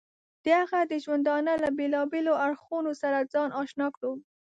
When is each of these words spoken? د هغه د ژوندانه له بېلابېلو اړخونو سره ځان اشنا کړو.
د 0.43 0.45
هغه 0.59 0.79
د 0.91 0.93
ژوندانه 1.03 1.53
له 1.63 1.69
بېلابېلو 1.77 2.33
اړخونو 2.45 2.91
سره 3.01 3.27
ځان 3.33 3.49
اشنا 3.61 3.87
کړو. 3.95 4.13